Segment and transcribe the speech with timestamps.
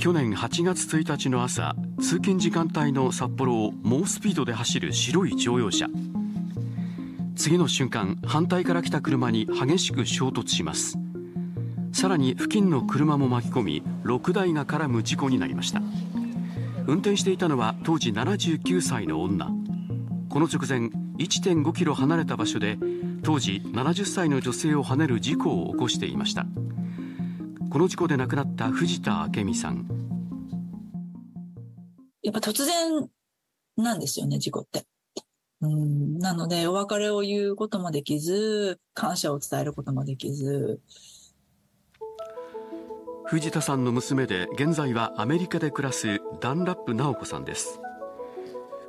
[0.00, 5.88] 去年8月1日の朝通勤時間帯の札幌を猛スピードで走る白い乗用車。
[7.36, 10.96] 次の瞬間反対から来た車に激しく衝突します。
[11.92, 15.82] さらに付近の車も巻き込み6台が絡む事故になりました。
[16.86, 19.48] 運転していたのは当時79歳の女。
[20.30, 20.88] この直前
[21.18, 22.78] 1.5キロ離れた場所で
[23.22, 26.46] 当時70歳の女性をはねる事故を起こしていました。
[27.70, 29.86] この事故で亡くなった藤田明美さん。
[32.22, 33.08] やっぱ突然
[33.76, 34.84] なんですよね事故って。
[35.60, 40.80] うんなのでお別れを言うこともできず感謝を伝えることもできず。
[43.26, 47.80] 藤田さんの娘で現在はアメリカで暮らすダンラップ直子さんです。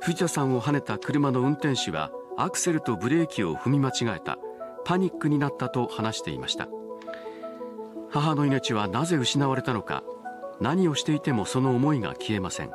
[0.00, 4.38] 藤田さんをはねた車の運転手はアクセルとブレーキを踏み間違えた。
[4.84, 6.68] パニックになったと話していました
[8.12, 10.04] 母の命はなぜ失われたのか
[10.60, 12.70] 何をしていてもその思いが消えません。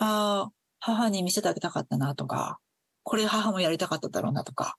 [0.00, 2.58] ああ母に見せてあげたかったなとか
[3.02, 4.76] これ母もやりたかっただろうなとか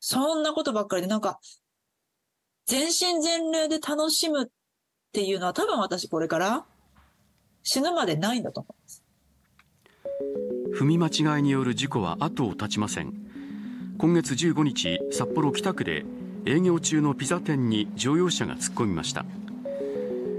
[0.00, 1.38] そんなことばっかりでなんか
[2.66, 4.46] 全身全霊で楽しむっ
[5.12, 6.64] ていうのは多分私これから
[7.62, 9.02] 死ぬまでないんだと思います。
[10.78, 13.14] 踏み間違いによる事故は後を絶ちません。
[13.98, 16.04] 今月15日札幌北区で
[16.46, 19.26] 営業中のピザ店に乗用車が突っ込みました。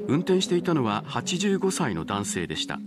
[0.08, 2.80] 運転していたのは85歳の男性でした。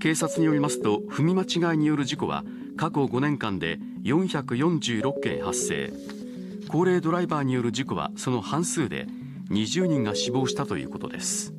[0.00, 2.44] 警察によりますと踏み間違いによる事故は
[2.76, 5.92] 過去5年間で446件発生。
[6.68, 9.06] 高齢ドライバーによる事故はその半数で
[9.50, 11.52] 20人が死亡したということです。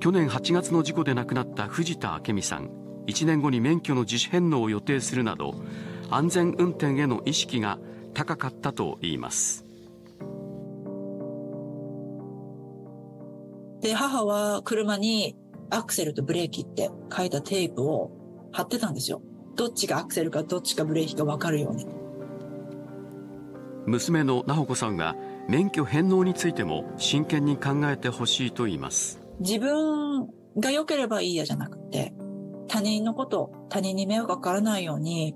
[0.00, 2.68] 去年8月の事故で亡くなった藤田明美さん
[3.06, 5.54] 1年後に免許の自主返納を予定するなど
[6.10, 7.78] 安全運転への意識が
[8.16, 9.66] 高かったといいます。
[13.82, 15.36] で母は車に
[15.68, 18.10] アクセルとブレーキって書いたテープを
[18.52, 19.20] 貼ってたんですよ。
[19.54, 21.86] どっちがアクセルかどっちかブレーキか分かるように。
[23.84, 25.14] 娘の直子さんは
[25.46, 29.20] 免許返納についても真剣に考えてほしいと言います。
[29.40, 30.26] 自分
[30.56, 32.14] が良ければいいやじゃなくて
[32.66, 35.34] 他人のこと他人に迷惑がかからないように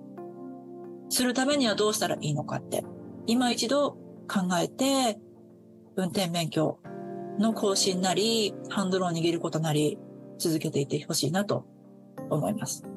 [1.11, 2.85] するためにはどうしたらいいのかって。
[3.27, 3.93] 今一度
[4.27, 5.19] 考えて
[5.97, 6.79] 運転免許
[7.39, 9.99] の更新なりハンドルを握ることなり
[10.39, 11.67] 続けていってほしいなと
[12.31, 12.90] 思います。